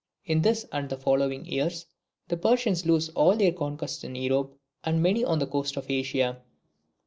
[0.25, 1.85] In this and the following years
[2.27, 6.41] the Persians lose all their conquests in Europe, and many on the coast of Asia.